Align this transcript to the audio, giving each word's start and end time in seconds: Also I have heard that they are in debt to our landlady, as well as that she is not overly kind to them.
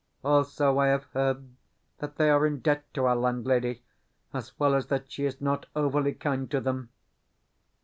Also 0.23 0.79
I 0.79 0.87
have 0.87 1.03
heard 1.13 1.51
that 1.99 2.15
they 2.15 2.31
are 2.31 2.47
in 2.47 2.61
debt 2.61 2.91
to 2.95 3.05
our 3.05 3.15
landlady, 3.15 3.83
as 4.33 4.57
well 4.57 4.73
as 4.73 4.87
that 4.87 5.11
she 5.11 5.25
is 5.27 5.39
not 5.39 5.67
overly 5.75 6.15
kind 6.15 6.49
to 6.49 6.59
them. 6.59 6.89